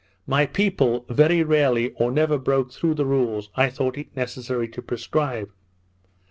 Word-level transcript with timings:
My 0.25 0.47
people 0.47 1.05
very 1.09 1.43
rarely 1.43 1.91
or 1.91 2.11
never 2.11 2.39
broke 2.39 2.71
through 2.71 2.95
the 2.95 3.05
rules 3.05 3.51
I 3.55 3.69
thought 3.69 3.99
it 3.99 4.15
necessary 4.15 4.67
to 4.69 4.81
prescribe. 4.81 5.51